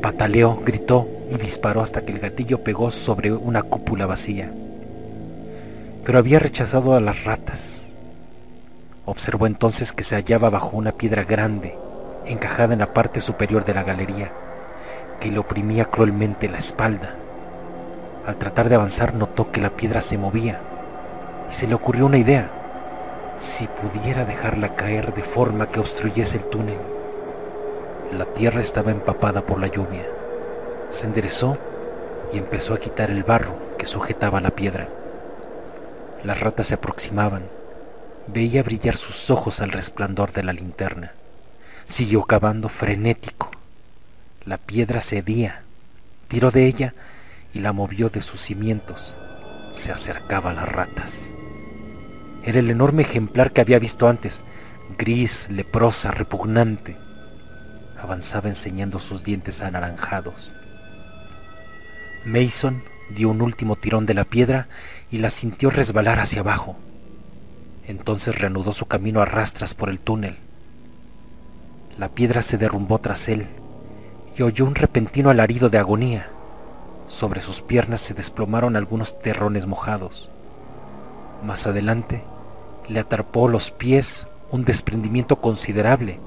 pataleó, 0.00 0.60
gritó 0.64 1.08
y 1.30 1.36
disparó 1.36 1.82
hasta 1.82 2.02
que 2.02 2.12
el 2.12 2.18
gatillo 2.18 2.62
pegó 2.62 2.90
sobre 2.90 3.32
una 3.32 3.62
cúpula 3.62 4.06
vacía. 4.06 4.50
Pero 6.04 6.18
había 6.18 6.38
rechazado 6.38 6.94
a 6.94 7.00
las 7.00 7.24
ratas. 7.24 7.86
Observó 9.04 9.46
entonces 9.46 9.92
que 9.92 10.04
se 10.04 10.16
hallaba 10.16 10.50
bajo 10.50 10.76
una 10.76 10.92
piedra 10.92 11.24
grande, 11.24 11.76
encajada 12.26 12.72
en 12.72 12.80
la 12.80 12.92
parte 12.92 13.20
superior 13.20 13.64
de 13.64 13.74
la 13.74 13.82
galería, 13.82 14.32
que 15.20 15.30
le 15.30 15.38
oprimía 15.38 15.84
cruelmente 15.84 16.48
la 16.48 16.58
espalda. 16.58 17.14
Al 18.26 18.36
tratar 18.36 18.68
de 18.68 18.74
avanzar 18.74 19.14
notó 19.14 19.50
que 19.50 19.60
la 19.60 19.70
piedra 19.70 20.00
se 20.00 20.18
movía 20.18 20.60
y 21.50 21.52
se 21.52 21.66
le 21.66 21.74
ocurrió 21.74 22.06
una 22.06 22.18
idea. 22.18 22.50
Si 23.38 23.66
pudiera 23.66 24.24
dejarla 24.24 24.74
caer 24.74 25.14
de 25.14 25.22
forma 25.22 25.70
que 25.70 25.80
obstruyese 25.80 26.38
el 26.38 26.44
túnel. 26.44 26.78
La 28.16 28.24
tierra 28.24 28.60
estaba 28.60 28.90
empapada 28.90 29.42
por 29.42 29.60
la 29.60 29.68
lluvia. 29.68 30.17
Se 30.90 31.06
enderezó 31.06 31.56
y 32.32 32.38
empezó 32.38 32.74
a 32.74 32.80
quitar 32.80 33.10
el 33.10 33.24
barro 33.24 33.54
que 33.78 33.86
sujetaba 33.86 34.40
la 34.40 34.50
piedra. 34.50 34.88
Las 36.24 36.40
ratas 36.40 36.68
se 36.68 36.74
aproximaban. 36.74 37.44
Veía 38.26 38.62
brillar 38.62 38.96
sus 38.96 39.30
ojos 39.30 39.60
al 39.60 39.70
resplandor 39.70 40.32
de 40.32 40.42
la 40.42 40.52
linterna. 40.52 41.12
Siguió 41.86 42.24
cavando 42.24 42.68
frenético. 42.68 43.50
La 44.44 44.58
piedra 44.58 45.00
cedía. 45.00 45.62
Tiró 46.28 46.50
de 46.50 46.66
ella 46.66 46.94
y 47.54 47.60
la 47.60 47.72
movió 47.72 48.08
de 48.08 48.20
sus 48.20 48.40
cimientos. 48.40 49.16
Se 49.72 49.92
acercaba 49.92 50.50
a 50.50 50.54
las 50.54 50.68
ratas. 50.68 51.32
Era 52.44 52.58
el 52.58 52.70
enorme 52.70 53.02
ejemplar 53.02 53.52
que 53.52 53.60
había 53.60 53.78
visto 53.78 54.08
antes, 54.08 54.44
gris, 54.96 55.48
leprosa, 55.50 56.10
repugnante. 56.10 56.96
Avanzaba 58.00 58.48
enseñando 58.48 59.00
sus 59.00 59.24
dientes 59.24 59.62
anaranjados. 59.62 60.52
Mason 62.24 62.82
dio 63.10 63.30
un 63.30 63.42
último 63.42 63.76
tirón 63.76 64.06
de 64.06 64.14
la 64.14 64.24
piedra 64.24 64.68
y 65.10 65.18
la 65.18 65.30
sintió 65.30 65.70
resbalar 65.70 66.20
hacia 66.20 66.40
abajo. 66.40 66.76
Entonces 67.86 68.38
reanudó 68.38 68.72
su 68.72 68.86
camino 68.86 69.20
a 69.20 69.24
rastras 69.24 69.74
por 69.74 69.88
el 69.88 70.00
túnel. 70.00 70.36
La 71.98 72.08
piedra 72.08 72.42
se 72.42 72.58
derrumbó 72.58 72.98
tras 72.98 73.28
él 73.28 73.46
y 74.36 74.42
oyó 74.42 74.66
un 74.66 74.74
repentino 74.74 75.30
alarido 75.30 75.68
de 75.68 75.78
agonía. 75.78 76.30
Sobre 77.06 77.40
sus 77.40 77.62
piernas 77.62 78.00
se 78.00 78.14
desplomaron 78.14 78.76
algunos 78.76 79.18
terrones 79.18 79.66
mojados. 79.66 80.28
Más 81.44 81.66
adelante 81.66 82.22
le 82.88 83.00
atrapó 83.00 83.48
los 83.48 83.70
pies 83.70 84.26
un 84.50 84.64
desprendimiento 84.64 85.40
considerable 85.40 86.20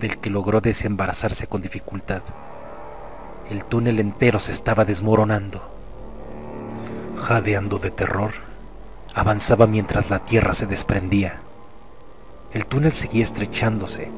del 0.00 0.18
que 0.18 0.30
logró 0.30 0.60
desembarazarse 0.60 1.46
con 1.46 1.62
dificultad. 1.62 2.22
El 3.50 3.64
túnel 3.64 4.00
entero 4.00 4.38
se 4.38 4.52
estaba 4.52 4.84
desmoronando. 4.84 5.62
Jadeando 7.16 7.78
de 7.78 7.90
terror, 7.90 8.32
avanzaba 9.14 9.66
mientras 9.66 10.10
la 10.10 10.20
tierra 10.20 10.54
se 10.54 10.66
desprendía. 10.66 11.40
El 12.52 12.66
túnel 12.66 12.92
seguía 12.92 13.22
estrechándose 13.22 14.10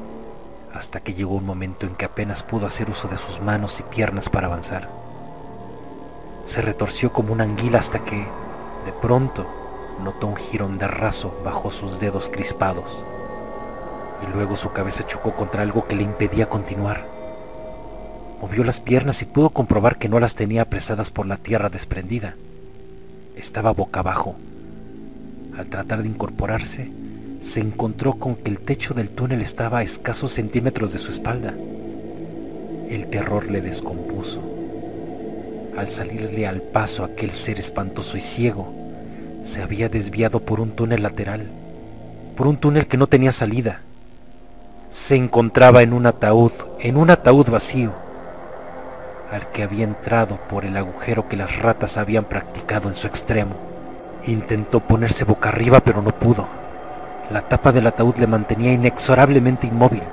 hasta 0.73 0.99
que 0.99 1.13
llegó 1.13 1.35
un 1.35 1.45
momento 1.45 1.85
en 1.85 1.95
que 1.95 2.05
apenas 2.05 2.43
pudo 2.43 2.67
hacer 2.67 2.89
uso 2.89 3.07
de 3.07 3.17
sus 3.17 3.39
manos 3.41 3.79
y 3.79 3.83
piernas 3.83 4.29
para 4.29 4.47
avanzar. 4.47 4.89
Se 6.45 6.61
retorció 6.61 7.13
como 7.13 7.31
una 7.31 7.45
anguila 7.45 7.79
hasta 7.79 7.99
que, 7.99 8.17
de 8.85 8.91
pronto, 9.01 9.45
notó 10.03 10.27
un 10.27 10.35
jirón 10.35 10.77
de 10.77 10.87
raso 10.87 11.33
bajo 11.45 11.71
sus 11.71 11.99
dedos 12.01 12.29
crispados, 12.29 13.05
y 14.21 14.35
luego 14.35 14.57
su 14.57 14.71
cabeza 14.73 15.07
chocó 15.07 15.33
contra 15.33 15.61
algo 15.61 15.87
que 15.87 15.95
le 15.95 16.03
impedía 16.03 16.49
continuar. 16.49 17.14
Movió 18.41 18.63
las 18.63 18.79
piernas 18.79 19.21
y 19.21 19.25
pudo 19.25 19.49
comprobar 19.49 19.97
que 19.97 20.09
no 20.09 20.19
las 20.19 20.35
tenía 20.35 20.63
apresadas 20.63 21.11
por 21.11 21.25
la 21.25 21.37
tierra 21.37 21.69
desprendida. 21.69 22.35
Estaba 23.35 23.71
boca 23.71 24.01
abajo. 24.01 24.35
Al 25.57 25.67
tratar 25.67 26.03
de 26.03 26.09
incorporarse, 26.09 26.91
se 27.41 27.61
encontró 27.61 28.13
con 28.13 28.35
que 28.35 28.51
el 28.51 28.59
techo 28.59 28.93
del 28.93 29.09
túnel 29.09 29.41
estaba 29.41 29.79
a 29.79 29.83
escasos 29.83 30.33
centímetros 30.33 30.93
de 30.93 30.99
su 30.99 31.11
espalda. 31.11 31.53
El 32.89 33.07
terror 33.07 33.49
le 33.49 33.61
descompuso 33.61 34.55
al 35.77 35.89
salirle 35.89 36.47
al 36.47 36.61
paso 36.61 37.03
aquel 37.03 37.31
ser 37.31 37.59
espantoso 37.59 38.17
y 38.17 38.21
ciego, 38.21 38.73
se 39.43 39.61
había 39.61 39.89
desviado 39.89 40.39
por 40.39 40.59
un 40.59 40.71
túnel 40.71 41.03
lateral, 41.03 41.47
por 42.35 42.47
un 42.47 42.57
túnel 42.57 42.87
que 42.87 42.97
no 42.97 43.07
tenía 43.07 43.31
salida. 43.31 43.81
Se 44.91 45.15
encontraba 45.15 45.83
en 45.83 45.93
un 45.93 46.05
ataúd, 46.05 46.53
en 46.79 46.97
un 46.97 47.09
ataúd 47.09 47.49
vacío, 47.49 47.93
al 49.31 49.47
que 49.51 49.63
había 49.63 49.83
entrado 49.83 50.37
por 50.49 50.65
el 50.65 50.77
agujero 50.77 51.27
que 51.27 51.37
las 51.37 51.59
ratas 51.59 51.97
habían 51.97 52.25
practicado 52.25 52.89
en 52.89 52.95
su 52.95 53.07
extremo. 53.07 53.55
Intentó 54.27 54.79
ponerse 54.79 55.25
boca 55.25 55.49
arriba, 55.49 55.79
pero 55.81 56.01
no 56.01 56.11
pudo. 56.11 56.47
La 57.31 57.41
tapa 57.41 57.71
del 57.71 57.87
ataúd 57.87 58.17
le 58.17 58.27
mantenía 58.27 58.73
inexorablemente 58.73 59.67
inmóvil. 59.67 60.03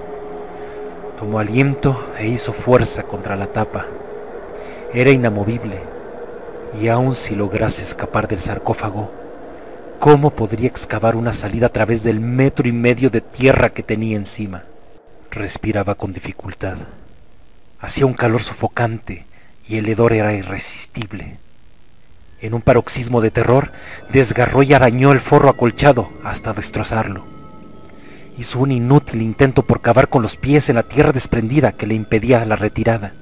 Tomó 1.18 1.38
aliento 1.38 2.12
e 2.18 2.26
hizo 2.26 2.52
fuerza 2.52 3.04
contra 3.04 3.36
la 3.36 3.46
tapa, 3.46 3.86
era 4.94 5.10
inamovible, 5.10 5.78
y 6.78 6.88
aun 6.88 7.14
si 7.14 7.34
lograse 7.34 7.82
escapar 7.82 8.28
del 8.28 8.40
sarcófago, 8.40 9.10
¿cómo 9.98 10.30
podría 10.30 10.68
excavar 10.68 11.16
una 11.16 11.32
salida 11.32 11.66
a 11.66 11.72
través 11.72 12.02
del 12.02 12.20
metro 12.20 12.68
y 12.68 12.72
medio 12.72 13.08
de 13.08 13.22
tierra 13.22 13.70
que 13.70 13.82
tenía 13.82 14.16
encima? 14.16 14.64
Respiraba 15.30 15.94
con 15.94 16.12
dificultad. 16.12 16.76
Hacía 17.82 18.06
un 18.06 18.14
calor 18.14 18.42
sofocante 18.42 19.26
y 19.68 19.76
el 19.76 19.88
hedor 19.88 20.12
era 20.12 20.32
irresistible. 20.32 21.38
En 22.40 22.54
un 22.54 22.62
paroxismo 22.62 23.20
de 23.20 23.32
terror, 23.32 23.72
desgarró 24.12 24.62
y 24.62 24.72
arañó 24.72 25.10
el 25.10 25.18
forro 25.18 25.48
acolchado 25.48 26.12
hasta 26.22 26.52
destrozarlo. 26.52 27.24
Hizo 28.38 28.60
un 28.60 28.70
inútil 28.70 29.20
intento 29.20 29.64
por 29.64 29.80
cavar 29.80 30.08
con 30.08 30.22
los 30.22 30.36
pies 30.36 30.68
en 30.68 30.76
la 30.76 30.84
tierra 30.84 31.12
desprendida 31.12 31.72
que 31.72 31.88
le 31.88 31.94
impedía 31.94 32.44
la 32.44 32.54
retirada. 32.54 33.14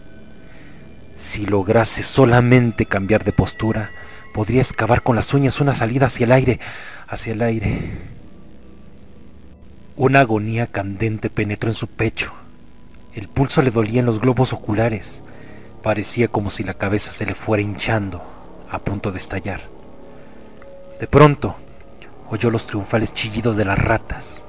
Si 1.16 1.46
lograse 1.46 2.02
solamente 2.02 2.84
cambiar 2.84 3.24
de 3.24 3.32
postura, 3.32 3.90
podría 4.34 4.60
excavar 4.60 5.02
con 5.02 5.16
las 5.16 5.32
uñas 5.32 5.60
una 5.60 5.72
salida 5.72 6.06
hacia 6.06 6.24
el 6.24 6.32
aire, 6.32 6.60
hacia 7.08 7.32
el 7.32 7.40
aire. 7.40 7.80
Una 9.96 10.20
agonía 10.20 10.66
candente 10.66 11.30
penetró 11.30 11.70
en 11.70 11.74
su 11.74 11.86
pecho. 11.86 12.32
El 13.12 13.28
pulso 13.28 13.60
le 13.60 13.72
dolía 13.72 14.00
en 14.00 14.06
los 14.06 14.20
globos 14.20 14.52
oculares. 14.52 15.22
Parecía 15.82 16.28
como 16.28 16.48
si 16.48 16.62
la 16.62 16.74
cabeza 16.74 17.10
se 17.10 17.26
le 17.26 17.34
fuera 17.34 17.60
hinchando, 17.60 18.22
a 18.70 18.78
punto 18.78 19.10
de 19.10 19.18
estallar. 19.18 19.62
De 21.00 21.08
pronto, 21.08 21.56
oyó 22.30 22.50
los 22.50 22.68
triunfales 22.68 23.12
chillidos 23.12 23.56
de 23.56 23.64
las 23.64 23.78
ratas. 23.78 24.44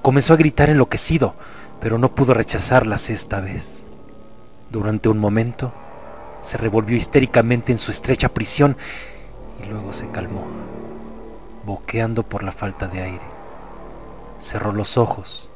Comenzó 0.00 0.32
a 0.32 0.36
gritar 0.36 0.70
enloquecido, 0.70 1.34
pero 1.78 1.98
no 1.98 2.14
pudo 2.14 2.32
rechazarlas 2.32 3.10
esta 3.10 3.40
vez. 3.40 3.84
Durante 4.70 5.10
un 5.10 5.18
momento, 5.18 5.74
se 6.42 6.56
revolvió 6.56 6.96
histéricamente 6.96 7.70
en 7.70 7.78
su 7.78 7.90
estrecha 7.90 8.30
prisión 8.30 8.78
y 9.62 9.66
luego 9.66 9.92
se 9.92 10.08
calmó, 10.08 10.46
boqueando 11.66 12.22
por 12.22 12.44
la 12.44 12.52
falta 12.52 12.88
de 12.88 13.02
aire. 13.02 13.24
Cerró 14.40 14.72
los 14.72 14.96
ojos, 14.96 15.50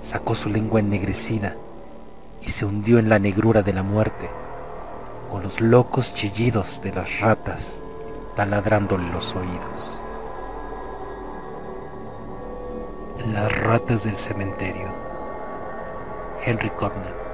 sacó 0.00 0.34
su 0.34 0.48
lengua 0.48 0.80
ennegrecida 0.80 1.54
y 2.46 2.50
se 2.50 2.64
hundió 2.64 2.98
en 2.98 3.08
la 3.08 3.18
negrura 3.18 3.62
de 3.62 3.72
la 3.72 3.82
muerte, 3.82 4.30
con 5.30 5.42
los 5.42 5.60
locos 5.60 6.14
chillidos 6.14 6.80
de 6.80 6.92
las 6.92 7.20
ratas 7.20 7.82
taladrándole 8.36 9.10
los 9.10 9.34
oídos. 9.34 9.98
Las 13.32 13.60
ratas 13.62 14.04
del 14.04 14.16
cementerio. 14.16 14.88
Henry 16.44 16.70
Cobner 16.70 17.25